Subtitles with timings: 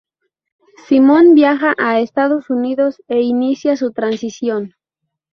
[0.87, 4.73] Simón viaja a Estados Unidos e inicia su transición.